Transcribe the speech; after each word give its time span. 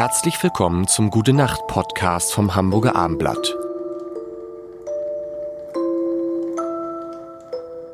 Herzlich 0.00 0.42
willkommen 0.42 0.88
zum 0.88 1.10
Gute 1.10 1.34
Nacht 1.34 1.66
Podcast 1.66 2.32
vom 2.32 2.54
Hamburger 2.54 2.96
Armblatt. 2.96 3.54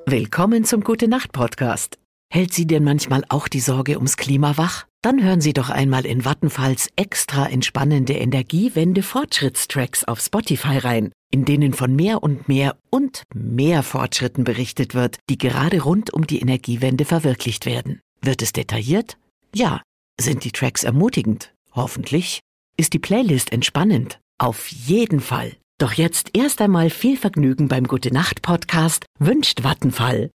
Willkommen 0.06 0.64
zum 0.64 0.84
Gute 0.84 1.08
Nacht 1.08 1.32
Podcast. 1.32 1.98
Hält 2.32 2.54
Sie 2.54 2.64
denn 2.64 2.84
manchmal 2.84 3.24
auch 3.29 3.48
die 3.48 3.58
Sorge 3.58 3.96
ums 3.96 4.16
Klima 4.16 4.56
wach? 4.56 4.87
Dann 5.03 5.20
hören 5.20 5.41
Sie 5.41 5.52
doch 5.52 5.69
einmal 5.69 6.06
in 6.06 6.24
Vattenfalls 6.24 6.91
extra 6.95 7.48
entspannende 7.48 8.12
Energiewende 8.12 9.02
Fortschrittstracks 9.02 10.04
auf 10.04 10.20
Spotify 10.20 10.79
rein, 10.79 11.11
in 11.32 11.45
denen 11.45 11.73
von 11.73 11.96
mehr 11.96 12.23
und 12.23 12.46
mehr 12.46 12.77
und 12.88 13.25
mehr 13.34 13.82
Fortschritten 13.82 14.45
berichtet 14.45 14.95
wird, 14.95 15.18
die 15.29 15.38
gerade 15.38 15.82
rund 15.82 16.14
um 16.14 16.25
die 16.25 16.38
Energiewende 16.38 17.04
verwirklicht 17.04 17.66
werden. 17.66 17.98
Wird 18.23 18.43
es 18.43 18.52
detailliert? 18.52 19.18
Ja. 19.52 19.82
Sind 20.20 20.45
die 20.45 20.52
Tracks 20.52 20.84
ermutigend? 20.84 21.52
Hoffentlich. 21.77 22.41
Ist 22.79 22.95
die 22.95 22.98
Playlist 22.98 23.53
entspannend? 23.53 24.19
Auf 24.39 24.69
jeden 24.69 25.21
Fall. 25.21 25.53
Doch 25.79 25.93
jetzt 25.93 26.30
erst 26.35 26.62
einmal 26.62 26.89
viel 26.89 27.19
Vergnügen 27.19 27.69
beim 27.69 27.85
Gute 27.85 28.12
Nacht 28.15 28.41
Podcast 28.41 29.05
wünscht 29.19 29.62
Vattenfall. 29.62 30.30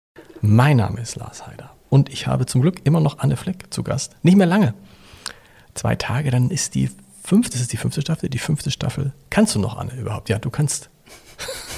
Mein 0.42 0.78
Name 0.78 1.00
ist 1.00 1.16
Lars 1.16 1.46
Heider 1.46 1.76
und 1.90 2.10
ich 2.10 2.26
habe 2.26 2.48
zum 2.48 2.62
Glück 2.62 2.82
immer 2.86 3.02
noch 3.02 3.20
Anne 3.20 3.38
Fleck 3.38 3.72
zu 3.72 3.84
Gast. 3.84 4.16
Nicht 4.24 4.36
mehr 4.36 4.48
lange. 4.48 4.74
Zwei 5.76 5.96
Tage, 5.96 6.32
dann 6.32 6.50
ist 6.50 6.74
die 6.74 6.90
fünfte, 7.22 7.52
das 7.52 7.62
ist 7.62 7.72
die 7.72 7.78
fünfte 7.78 8.02
Staffel, 8.02 8.30
die 8.30 8.40
fünfte 8.40 8.72
Staffel. 8.72 9.14
Kannst 9.30 9.54
du 9.54 9.60
noch, 9.60 9.78
Anne, 9.78 9.94
überhaupt? 9.94 10.30
Ja, 10.30 10.40
du 10.40 10.50
kannst. 10.50 10.90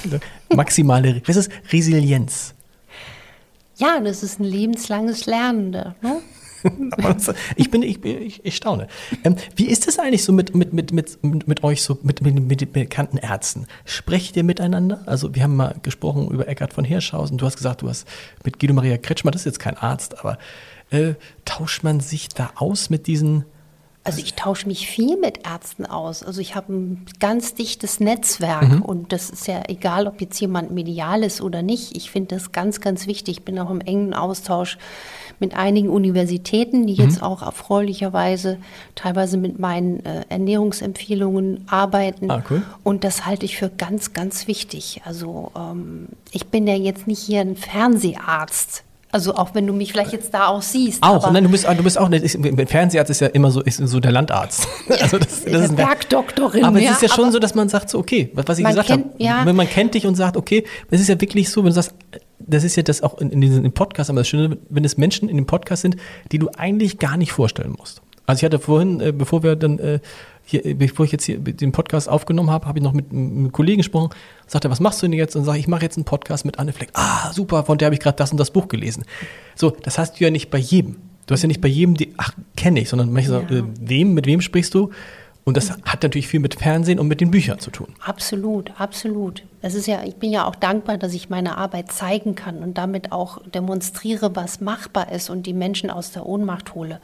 Maximale, 0.54 1.20
was 1.26 1.36
ist 1.36 1.50
Resilienz? 1.70 2.54
Ja, 3.76 4.00
das 4.00 4.22
ist 4.22 4.40
ein 4.40 4.44
lebenslanges 4.44 5.26
Lernen. 5.26 5.70
Ne? 5.70 6.22
Ich 7.56 7.70
bin, 7.70 7.82
ich, 7.82 8.04
ich, 8.04 8.44
ich 8.44 8.56
staune. 8.56 8.88
Ähm, 9.24 9.36
wie 9.56 9.66
ist 9.66 9.88
es 9.88 9.98
eigentlich 9.98 10.24
so 10.24 10.32
mit, 10.32 10.54
mit, 10.54 10.72
mit, 10.72 10.92
mit, 10.92 11.18
mit 11.22 11.64
euch, 11.64 11.82
so 11.82 11.98
mit, 12.02 12.22
mit, 12.22 12.40
mit 12.40 12.60
den 12.60 12.72
bekannten 12.72 13.16
Ärzten? 13.16 13.66
Sprecht 13.84 14.36
ihr 14.36 14.44
miteinander? 14.44 15.02
Also, 15.06 15.34
wir 15.34 15.42
haben 15.42 15.56
mal 15.56 15.76
gesprochen 15.82 16.28
über 16.28 16.48
Eckhard 16.48 16.72
von 16.72 16.84
Hirschhausen. 16.84 17.38
Du 17.38 17.46
hast 17.46 17.56
gesagt, 17.56 17.82
du 17.82 17.88
hast 17.88 18.06
mit 18.44 18.58
Guido 18.58 18.74
Maria 18.74 18.96
Kretschmer, 18.96 19.30
das 19.30 19.42
ist 19.42 19.46
jetzt 19.46 19.60
kein 19.60 19.76
Arzt, 19.76 20.18
aber 20.18 20.38
äh, 20.90 21.14
tauscht 21.44 21.82
man 21.82 22.00
sich 22.00 22.28
da 22.28 22.50
aus 22.56 22.90
mit 22.90 23.06
diesen 23.06 23.44
also 24.10 24.22
ich 24.22 24.34
tausche 24.34 24.66
mich 24.66 24.88
viel 24.88 25.16
mit 25.16 25.46
Ärzten 25.46 25.86
aus. 25.86 26.22
Also 26.22 26.40
ich 26.40 26.54
habe 26.54 26.72
ein 26.72 27.06
ganz 27.20 27.54
dichtes 27.54 28.00
Netzwerk 28.00 28.68
mhm. 28.68 28.82
und 28.82 29.12
das 29.12 29.30
ist 29.30 29.46
ja 29.46 29.62
egal, 29.68 30.06
ob 30.06 30.20
jetzt 30.20 30.40
jemand 30.40 30.70
medial 30.70 31.22
ist 31.22 31.40
oder 31.40 31.62
nicht. 31.62 31.96
Ich 31.96 32.10
finde 32.10 32.34
das 32.34 32.52
ganz, 32.52 32.80
ganz 32.80 33.06
wichtig. 33.06 33.38
Ich 33.38 33.44
bin 33.44 33.58
auch 33.58 33.70
im 33.70 33.80
engen 33.80 34.14
Austausch 34.14 34.78
mit 35.38 35.54
einigen 35.56 35.88
Universitäten, 35.88 36.86
die 36.86 36.94
mhm. 36.94 37.08
jetzt 37.08 37.22
auch 37.22 37.42
erfreulicherweise 37.42 38.58
teilweise 38.94 39.38
mit 39.38 39.58
meinen 39.58 40.04
äh, 40.04 40.24
Ernährungsempfehlungen 40.28 41.64
arbeiten. 41.68 42.30
Ah, 42.30 42.42
cool. 42.50 42.62
Und 42.82 43.04
das 43.04 43.26
halte 43.26 43.46
ich 43.46 43.56
für 43.56 43.70
ganz, 43.70 44.12
ganz 44.12 44.46
wichtig. 44.46 45.02
Also 45.04 45.52
ähm, 45.56 46.08
ich 46.32 46.48
bin 46.48 46.66
ja 46.66 46.74
jetzt 46.74 47.06
nicht 47.06 47.22
hier 47.22 47.40
ein 47.40 47.56
Fernseharzt 47.56 48.84
also 49.12 49.34
auch 49.34 49.54
wenn 49.54 49.66
du 49.66 49.72
mich 49.72 49.92
vielleicht 49.92 50.12
jetzt 50.12 50.32
da 50.32 50.48
auch 50.48 50.62
siehst. 50.62 51.02
Auch, 51.02 51.30
nein, 51.32 51.44
du 51.44 51.50
bist, 51.50 51.66
du 51.66 51.82
bist 51.82 51.98
auch, 51.98 52.10
ein 52.10 52.66
Fernseharzt 52.66 53.10
ist 53.10 53.20
ja 53.20 53.26
immer 53.28 53.50
so, 53.50 53.60
ist 53.60 53.78
so 53.78 53.98
der 53.98 54.12
Landarzt. 54.12 54.68
also 55.00 55.18
das, 55.18 55.44
das 55.44 55.64
ist 55.64 55.76
Bergdoktorin. 55.76 56.64
Aber 56.64 56.80
es 56.80 56.90
ist 56.90 57.02
ja 57.02 57.08
schon 57.08 57.32
so, 57.32 57.38
dass 57.38 57.54
man 57.54 57.68
sagt 57.68 57.90
so, 57.90 57.98
okay, 57.98 58.30
was 58.34 58.58
ich 58.58 58.64
gesagt 58.64 58.90
habe, 58.90 59.04
ja. 59.18 59.44
wenn 59.44 59.56
man 59.56 59.68
kennt 59.68 59.94
dich 59.94 60.06
und 60.06 60.14
sagt, 60.14 60.36
okay, 60.36 60.64
es 60.90 61.00
ist 61.00 61.08
ja 61.08 61.20
wirklich 61.20 61.50
so, 61.50 61.62
wenn 61.62 61.70
du 61.70 61.74
sagst, 61.74 61.94
das 62.38 62.64
ist 62.64 62.76
ja 62.76 62.82
das 62.82 63.02
auch 63.02 63.18
in, 63.18 63.30
in 63.30 63.40
diesem 63.40 63.72
Podcast, 63.72 64.10
aber 64.10 64.20
das 64.20 64.28
Schöne, 64.28 64.58
wenn 64.68 64.84
es 64.84 64.96
Menschen 64.96 65.28
in 65.28 65.36
dem 65.36 65.46
Podcast 65.46 65.82
sind, 65.82 65.96
die 66.32 66.38
du 66.38 66.48
eigentlich 66.56 66.98
gar 66.98 67.16
nicht 67.16 67.32
vorstellen 67.32 67.74
musst. 67.76 68.02
Also 68.26 68.40
ich 68.40 68.44
hatte 68.44 68.60
vorhin, 68.60 69.00
äh, 69.00 69.12
bevor 69.12 69.42
wir 69.42 69.56
dann 69.56 69.78
äh, 69.78 69.98
hier, 70.50 70.76
bevor 70.76 71.04
ich 71.04 71.12
jetzt 71.12 71.24
hier 71.24 71.38
den 71.38 71.72
Podcast 71.72 72.08
aufgenommen 72.08 72.50
habe, 72.50 72.66
habe 72.66 72.78
ich 72.78 72.82
noch 72.82 72.92
mit 72.92 73.10
einem 73.10 73.52
Kollegen 73.52 73.78
gesprochen, 73.78 74.10
sagte, 74.46 74.70
was 74.70 74.80
machst 74.80 75.02
du 75.02 75.06
denn 75.06 75.12
jetzt? 75.12 75.36
Und 75.36 75.44
sage 75.44 75.58
ich, 75.58 75.68
mache 75.68 75.82
jetzt 75.82 75.96
einen 75.96 76.04
Podcast 76.04 76.44
mit 76.44 76.58
Anne 76.58 76.72
Fleck. 76.72 76.90
Ah, 76.94 77.32
super, 77.32 77.64
von 77.64 77.78
der 77.78 77.86
habe 77.86 77.94
ich 77.94 78.00
gerade 78.00 78.16
das 78.16 78.30
und 78.32 78.38
das 78.38 78.50
Buch 78.50 78.68
gelesen. 78.68 79.04
So, 79.54 79.70
das 79.70 79.98
hast 79.98 80.18
du 80.18 80.24
ja 80.24 80.30
nicht 80.30 80.50
bei 80.50 80.58
jedem. 80.58 80.96
Du 81.26 81.34
hast 81.34 81.42
ja 81.42 81.48
nicht 81.48 81.60
bei 81.60 81.68
jedem, 81.68 81.96
die, 81.96 82.12
ach, 82.16 82.32
kenne 82.56 82.80
ich, 82.80 82.88
sondern 82.88 83.12
manchmal 83.12 83.44
ja. 83.48 83.58
äh, 83.58 83.62
wem, 83.80 84.14
mit 84.14 84.26
wem 84.26 84.40
sprichst 84.40 84.74
du? 84.74 84.90
Und 85.44 85.56
das 85.56 85.70
hat 85.70 86.02
natürlich 86.02 86.28
viel 86.28 86.40
mit 86.40 86.54
Fernsehen 86.56 86.98
und 86.98 87.08
mit 87.08 87.20
den 87.20 87.30
Büchern 87.30 87.58
zu 87.58 87.70
tun. 87.70 87.88
Absolut, 88.04 88.72
absolut. 88.78 89.42
Das 89.62 89.74
ist 89.74 89.86
ja, 89.86 90.04
ich 90.04 90.16
bin 90.16 90.30
ja 90.30 90.44
auch 90.44 90.54
dankbar, 90.54 90.98
dass 90.98 91.14
ich 91.14 91.30
meine 91.30 91.56
Arbeit 91.56 91.92
zeigen 91.92 92.34
kann 92.34 92.58
und 92.58 92.76
damit 92.76 93.10
auch 93.10 93.38
demonstriere, 93.46 94.36
was 94.36 94.60
machbar 94.60 95.10
ist 95.12 95.30
und 95.30 95.46
die 95.46 95.52
Menschen 95.52 95.90
aus 95.90 96.12
der 96.12 96.26
Ohnmacht 96.26 96.74
hole. 96.74 97.00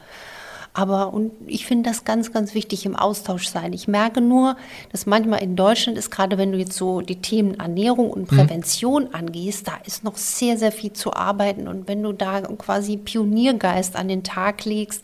Aber 0.77 1.11
und 1.11 1.31
ich 1.47 1.65
finde 1.65 1.89
das 1.89 2.03
ganz, 2.03 2.31
ganz 2.31 2.53
wichtig 2.53 2.85
im 2.85 2.95
Austausch 2.95 3.47
sein. 3.47 3.73
Ich 3.73 3.87
merke 3.87 4.21
nur, 4.21 4.55
dass 4.91 5.07
manchmal 5.07 5.41
in 5.41 5.55
Deutschland 5.55 5.97
ist, 5.97 6.11
gerade 6.11 6.37
wenn 6.37 6.51
du 6.51 6.59
jetzt 6.59 6.73
so 6.73 7.01
die 7.01 7.15
Themen 7.15 7.59
Ernährung 7.59 8.11
und 8.11 8.31
mhm. 8.31 8.37
Prävention 8.37 9.05
mhm. 9.05 9.15
angehst, 9.15 9.67
da 9.67 9.73
ist 9.85 10.03
noch 10.03 10.17
sehr, 10.17 10.55
sehr 10.55 10.71
viel 10.71 10.93
zu 10.93 11.15
arbeiten. 11.15 11.67
Und 11.67 11.87
wenn 11.87 12.03
du 12.03 12.13
da 12.13 12.41
quasi 12.41 12.95
Pioniergeist 12.95 13.95
an 13.95 14.07
den 14.07 14.23
Tag 14.23 14.65
legst, 14.65 15.03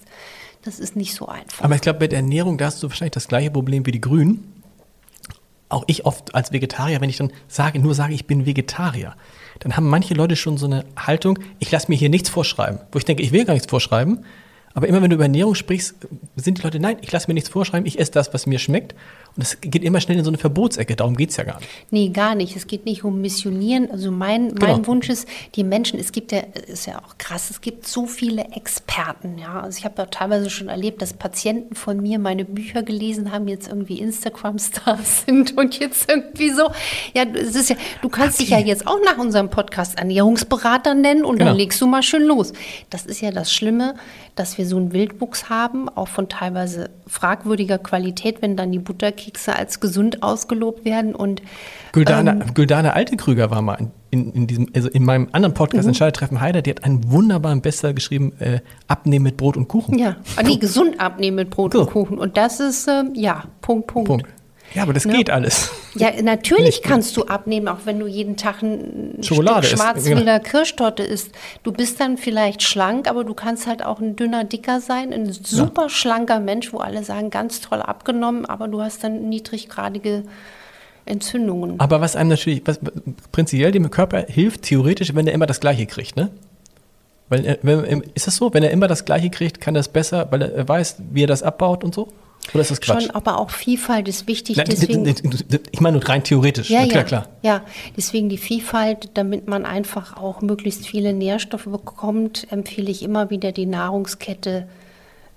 das 0.61 0.79
ist 0.79 0.95
nicht 0.95 1.15
so 1.15 1.27
einfach. 1.27 1.65
Aber 1.65 1.73
ich 1.73 1.81
glaube, 1.81 2.01
mit 2.01 2.13
Ernährung, 2.13 2.59
da 2.59 2.65
hast 2.65 2.83
du 2.83 2.89
wahrscheinlich 2.89 3.13
das 3.13 3.27
gleiche 3.27 3.49
Problem 3.49 3.83
wie 3.87 3.91
die 3.91 4.01
Grünen. 4.01 4.53
Auch 5.69 5.85
ich 5.87 6.05
oft 6.05 6.35
als 6.35 6.51
Vegetarier, 6.51 7.01
wenn 7.01 7.09
ich 7.09 7.17
dann 7.17 7.33
sage, 7.47 7.79
nur 7.79 7.95
sage, 7.95 8.13
ich 8.13 8.27
bin 8.27 8.45
Vegetarier, 8.45 9.15
dann 9.57 9.75
haben 9.75 9.89
manche 9.89 10.13
Leute 10.13 10.35
schon 10.35 10.57
so 10.57 10.67
eine 10.67 10.85
Haltung, 10.95 11.39
ich 11.57 11.71
lasse 11.71 11.87
mir 11.89 11.95
hier 11.95 12.09
nichts 12.09 12.29
vorschreiben. 12.29 12.77
Wo 12.91 12.99
ich 12.99 13.05
denke, 13.05 13.23
ich 13.23 13.31
will 13.31 13.43
gar 13.43 13.55
nichts 13.55 13.71
vorschreiben, 13.71 14.23
aber 14.73 14.87
immer 14.87 15.01
wenn 15.01 15.09
du 15.09 15.15
über 15.15 15.25
Ernährung 15.25 15.55
sprichst, 15.55 15.95
sind 16.35 16.57
die 16.57 16.61
Leute, 16.63 16.79
nein, 16.79 16.97
ich 17.01 17.11
lasse 17.11 17.27
mir 17.27 17.35
nichts 17.35 17.49
vorschreiben, 17.49 17.85
ich 17.85 17.99
esse 17.99 18.11
das, 18.11 18.33
was 18.33 18.47
mir 18.47 18.59
schmeckt. 18.59 18.95
Und 19.35 19.41
es 19.41 19.59
geht 19.61 19.83
immer 19.83 19.99
schnell 19.99 20.19
in 20.19 20.23
so 20.23 20.29
eine 20.29 20.37
Verbotsecke, 20.37 20.95
darum 20.95 21.15
geht 21.15 21.31
es 21.31 21.37
ja 21.37 21.43
gar 21.43 21.59
nicht. 21.59 21.69
Nee, 21.89 22.09
gar 22.09 22.35
nicht. 22.35 22.55
Es 22.55 22.67
geht 22.67 22.85
nicht 22.85 23.03
um 23.03 23.19
Missionieren. 23.19 23.89
Also 23.89 24.11
mein, 24.11 24.53
mein 24.59 24.75
genau. 24.75 24.87
Wunsch 24.87 25.09
ist, 25.09 25.27
die 25.55 25.63
Menschen, 25.63 25.99
es 25.99 26.11
gibt 26.11 26.31
ja, 26.31 26.41
ist 26.67 26.85
ja 26.85 26.99
auch 26.99 27.17
krass, 27.17 27.49
es 27.49 27.61
gibt 27.61 27.87
so 27.87 28.05
viele 28.05 28.43
Experten. 28.51 29.39
Ja? 29.39 29.61
Also 29.61 29.79
ich 29.79 29.85
habe 29.85 29.95
ja 29.97 30.05
teilweise 30.05 30.51
schon 30.51 30.69
erlebt, 30.69 31.01
dass 31.01 31.13
Patienten 31.13 31.73
von 31.73 31.99
mir 31.99 32.19
meine 32.19 32.45
Bücher 32.45 32.83
gelesen 32.83 33.31
haben, 33.31 33.47
jetzt 33.47 33.67
irgendwie 33.67 33.99
Instagram-Stars 33.99 35.23
sind 35.25 35.57
und 35.57 35.79
jetzt 35.79 36.09
irgendwie 36.09 36.51
so. 36.51 36.69
Ja, 37.15 37.23
es 37.23 37.55
ist 37.55 37.71
ja, 37.71 37.75
du 38.03 38.09
kannst 38.09 38.39
dich 38.39 38.49
ja 38.49 38.59
jetzt 38.59 38.85
auch 38.85 38.99
nach 39.03 39.17
unserem 39.17 39.49
Podcast 39.49 39.97
Ernährungsberater 39.97 40.93
nennen 40.93 41.25
und 41.25 41.37
genau. 41.37 41.51
dann 41.51 41.57
legst 41.57 41.81
du 41.81 41.87
mal 41.87 42.03
schön 42.03 42.23
los. 42.23 42.53
Das 42.91 43.07
ist 43.07 43.21
ja 43.21 43.31
das 43.31 43.51
Schlimme, 43.51 43.95
dass 44.35 44.57
wir 44.57 44.65
so 44.65 44.77
einen 44.77 44.93
Wildwuchs 44.93 45.49
haben, 45.49 45.89
auch 45.89 46.07
von 46.07 46.29
teilweise 46.29 46.89
fragwürdiger 47.07 47.77
Qualität, 47.77 48.41
wenn 48.41 48.57
dann 48.57 48.71
die 48.71 48.79
Butterkekse 49.23 49.55
als 49.55 49.79
gesund 49.79 50.23
ausgelobt 50.23 50.85
werden. 50.85 51.15
Und 51.15 51.41
Güldane, 51.91 52.31
ähm, 52.31 52.53
Güldane 52.53 52.93
Altekrüger 52.93 53.51
war 53.51 53.61
mal 53.61 53.91
in, 54.11 54.31
in, 54.33 54.47
diesem, 54.47 54.67
also 54.75 54.89
in 54.89 55.05
meinem 55.05 55.29
anderen 55.31 55.53
Podcast, 55.53 55.83
mhm. 55.83 55.89
Entscheidertreffen 55.89 56.41
Heider, 56.41 56.61
die 56.61 56.71
hat 56.71 56.83
einen 56.83 57.11
wunderbaren 57.11 57.61
Bestseller 57.61 57.93
geschrieben, 57.93 58.33
äh, 58.39 58.59
Abnehmen 58.87 59.23
mit 59.23 59.37
Brot 59.37 59.57
und 59.57 59.67
Kuchen. 59.67 59.97
Ja, 59.97 60.17
ah, 60.35 60.43
nee, 60.43 60.57
gesund 60.57 60.99
abnehmen 60.99 61.35
mit 61.35 61.49
Brot 61.49 61.73
so. 61.73 61.81
und 61.81 61.89
Kuchen. 61.89 62.17
Und 62.17 62.37
das 62.37 62.59
ist, 62.59 62.87
äh, 62.87 63.03
ja, 63.13 63.45
Punkt, 63.61 63.87
Punkt. 63.87 64.07
Punkt. 64.07 64.27
Ja, 64.73 64.83
aber 64.83 64.93
das 64.93 65.05
ne? 65.05 65.13
geht 65.13 65.29
alles. 65.29 65.71
Ja, 65.95 66.09
natürlich 66.21 66.81
kannst 66.81 67.15
du 67.17 67.25
abnehmen, 67.25 67.67
auch 67.67 67.79
wenn 67.85 67.99
du 67.99 68.07
jeden 68.07 68.37
Tag 68.37 68.61
ein 68.61 69.19
Schokolade 69.21 69.67
Stück 69.67 69.79
Schwarzwälder 69.79 70.39
genau. 70.39 70.49
Kirschtorte 70.49 71.03
isst. 71.03 71.31
Du 71.63 71.71
bist 71.71 71.99
dann 71.99 72.17
vielleicht 72.17 72.63
schlank, 72.63 73.09
aber 73.09 73.23
du 73.23 73.33
kannst 73.33 73.67
halt 73.67 73.85
auch 73.85 73.99
ein 73.99 74.15
dünner, 74.15 74.43
dicker 74.43 74.81
sein, 74.81 75.13
ein 75.13 75.31
super 75.31 75.83
ja. 75.83 75.89
schlanker 75.89 76.39
Mensch, 76.39 76.73
wo 76.73 76.79
alle 76.79 77.03
sagen, 77.03 77.29
ganz 77.29 77.61
toll 77.61 77.81
abgenommen, 77.81 78.45
aber 78.45 78.67
du 78.67 78.81
hast 78.81 79.03
dann 79.03 79.29
niedriggradige 79.29 80.23
Entzündungen. 81.05 81.79
Aber 81.79 82.01
was 82.01 82.15
einem 82.15 82.29
natürlich, 82.29 82.61
was 82.65 82.79
prinzipiell 83.31 83.71
dem 83.71 83.89
Körper 83.91 84.25
hilft, 84.27 84.63
theoretisch, 84.63 85.13
wenn 85.13 85.27
er 85.27 85.33
immer 85.33 85.45
das 85.45 85.59
Gleiche 85.59 85.85
kriegt, 85.85 86.15
ne? 86.15 86.29
Weil, 87.29 87.57
wenn, 87.61 88.01
ist 88.13 88.27
das 88.27 88.35
so? 88.35 88.53
Wenn 88.53 88.63
er 88.63 88.71
immer 88.71 88.87
das 88.87 89.05
Gleiche 89.05 89.29
kriegt, 89.29 89.59
kann 89.59 89.75
er 89.75 89.79
es 89.79 89.87
besser, 89.87 90.27
weil 90.31 90.41
er 90.41 90.67
weiß, 90.67 90.97
wie 91.11 91.23
er 91.23 91.27
das 91.27 91.41
abbaut 91.41 91.83
und 91.83 91.95
so? 91.95 92.09
Oder 92.51 92.61
ist 92.61 92.71
das 92.71 92.81
Quatsch? 92.81 93.03
Schon, 93.03 93.11
aber 93.11 93.39
auch 93.39 93.49
Vielfalt 93.49 94.07
ist 94.07 94.27
wichtig. 94.27 94.57
deswegen, 94.57 95.05
ich 95.71 95.81
meine 95.81 96.07
rein 96.07 96.23
theoretisch. 96.23 96.69
Ja, 96.69 96.83
ja, 96.83 97.03
klar. 97.03 97.29
Ja, 97.41 97.61
deswegen 97.95 98.29
die 98.29 98.37
Vielfalt, 98.37 99.09
damit 99.13 99.47
man 99.47 99.65
einfach 99.65 100.17
auch 100.17 100.41
möglichst 100.41 100.85
viele 100.85 101.13
Nährstoffe 101.13 101.65
bekommt, 101.65 102.47
empfehle 102.51 102.91
ich 102.91 103.01
immer 103.01 103.29
wieder 103.29 103.51
die 103.51 103.65
Nahrungskette 103.65 104.67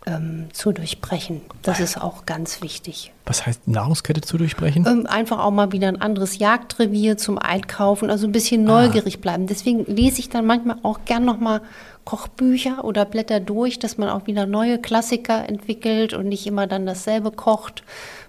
ähm, 0.06 0.46
zu 0.52 0.72
durchbrechen. 0.72 1.40
Das 1.62 1.80
ist 1.80 2.00
auch 2.00 2.26
ganz 2.26 2.62
wichtig. 2.62 3.12
Was 3.26 3.44
heißt 3.44 3.66
Nahrungskette 3.66 4.20
zu 4.20 4.38
durchbrechen? 4.38 4.86
Ähm, 4.86 5.06
einfach 5.06 5.40
auch 5.40 5.50
mal 5.50 5.72
wieder 5.72 5.88
ein 5.88 6.00
anderes 6.00 6.38
Jagdrevier 6.38 7.16
zum 7.18 7.38
Einkaufen, 7.38 8.08
also 8.08 8.26
ein 8.26 8.32
bisschen 8.32 8.68
ah. 8.68 8.82
neugierig 8.82 9.16
ah. 9.16 9.20
bleiben. 9.20 9.46
Deswegen 9.48 9.84
lese 9.84 10.20
ich 10.20 10.28
dann 10.28 10.46
manchmal 10.46 10.78
auch 10.84 11.00
gern 11.04 11.24
noch 11.24 11.38
mal 11.38 11.60
Kochbücher 12.04 12.84
oder 12.84 13.04
blätter 13.04 13.40
durch, 13.40 13.80
dass 13.80 13.98
man 13.98 14.08
auch 14.08 14.28
wieder 14.28 14.46
neue 14.46 14.78
Klassiker 14.78 15.48
entwickelt 15.48 16.14
und 16.14 16.28
nicht 16.28 16.46
immer 16.46 16.68
dann 16.68 16.86
dasselbe 16.86 17.32
kocht. 17.32 17.82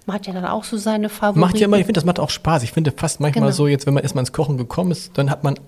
Man 0.08 0.16
hat 0.16 0.26
ja 0.26 0.34
dann 0.34 0.46
auch 0.46 0.64
so 0.64 0.78
seine 0.78 1.10
Favoriten. 1.10 1.40
Macht 1.42 1.60
ja 1.60 1.66
immer, 1.66 1.78
ich 1.78 1.86
finde, 1.86 2.00
das 2.00 2.06
macht 2.06 2.20
auch 2.20 2.32
Spaß. 2.32 2.64
Ich 2.64 2.72
finde 2.72 2.92
fast 2.92 3.20
manchmal 3.20 3.50
genau. 3.50 3.56
so, 3.56 3.68
jetzt, 3.68 3.86
wenn 3.86 3.94
man 3.94 4.02
erstmal 4.02 4.24
ins 4.24 4.32
Kochen 4.32 4.58
gekommen 4.58 4.92
ist, 4.92 5.16
dann 5.18 5.30
hat 5.30 5.44
man 5.44 5.60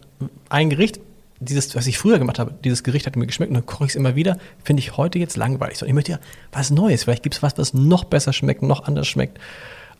ein 0.49 0.71
Gericht, 0.71 0.99
dieses, 1.39 1.75
was 1.75 1.87
ich 1.87 1.97
früher 1.97 2.19
gemacht 2.19 2.39
habe, 2.39 2.53
dieses 2.63 2.83
Gericht 2.83 3.05
hat 3.05 3.15
mir 3.15 3.25
geschmeckt 3.25 3.49
und 3.49 3.55
dann 3.55 3.65
koche 3.65 3.85
ich 3.85 3.91
es 3.91 3.95
immer 3.95 4.15
wieder, 4.15 4.37
finde 4.63 4.81
ich 4.81 4.97
heute 4.97 5.19
jetzt 5.19 5.37
langweilig. 5.37 5.77
So, 5.77 5.85
ich 5.85 5.93
möchte 5.93 6.11
ja 6.11 6.19
was 6.51 6.69
Neues. 6.69 7.03
Vielleicht 7.03 7.23
gibt 7.23 7.35
es 7.35 7.43
was, 7.43 7.57
was 7.57 7.73
noch 7.73 8.03
besser 8.03 8.33
schmeckt, 8.33 8.61
noch 8.61 8.83
anders 8.85 9.07
schmeckt. 9.07 9.39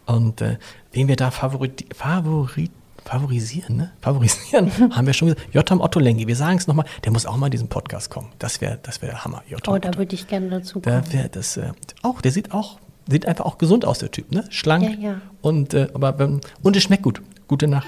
Und 0.06 0.42
äh, 0.42 0.58
wen 0.92 1.08
wir 1.08 1.16
da 1.16 1.32
favorit, 1.32 1.86
favorit, 1.96 2.72
favorisieren, 3.06 3.78
ne? 3.78 3.92
Favorisieren, 4.02 4.72
haben 4.96 5.08
wir 5.08 5.14
schon 5.14 5.30
gesagt. 5.30 5.54
Jotam 5.54 5.82
Otto 5.82 6.00
Lengi, 6.00 6.28
wir 6.28 6.36
sagen 6.36 6.58
es 6.58 6.68
nochmal, 6.68 6.86
der 7.04 7.12
muss 7.12 7.26
auch 7.26 7.38
mal 7.38 7.48
in 7.48 7.52
diesen 7.52 7.70
Podcast 7.70 8.10
kommen. 8.10 8.30
Das 8.40 8.60
wäre 8.60 8.80
das 8.84 9.02
wär 9.02 9.10
der 9.10 9.24
Hammer. 9.24 9.44
Jotam 9.48 9.76
oh, 9.76 9.78
da 9.78 9.96
würde 9.98 10.16
ich 10.16 10.28
gerne 10.28 10.50
dazu 10.50 10.82
kommen. 10.82 11.04
Da 11.04 11.14
wär 11.14 11.30
das, 11.30 11.58
äh, 11.58 11.72
auch, 12.02 12.22
der 12.22 12.32
sieht 12.32 12.52
auch, 12.54 12.80
sieht 13.10 13.26
einfach 13.26 13.46
auch 13.46 13.58
gesund 13.58 13.86
aus, 13.86 14.00
der 14.00 14.12
Typ, 14.12 14.32
ne? 14.32 14.46
Schlank. 14.50 14.84
Ja, 14.84 15.10
ja. 15.12 15.22
Und, 15.42 15.74
äh, 15.74 15.88
aber, 15.94 16.40
und 16.62 16.76
es 16.76 16.84
schmeckt 16.84 17.04
gut. 17.04 17.22
Gute 17.48 17.68
Nacht. 17.68 17.88